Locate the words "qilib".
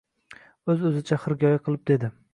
1.69-1.89